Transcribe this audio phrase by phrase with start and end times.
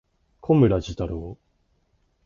[0.39, 1.37] 小村寿太郎